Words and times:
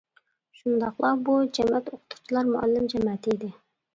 شۇنداقلا 0.59 1.11
بۇ 1.27 1.35
جەمەت 1.57 1.91
ئوقۇتقۇچىلار، 1.93 2.49
مۇئەللىم 2.55 2.91
جەمەتى 2.95 3.37
ئىدى. 3.37 3.51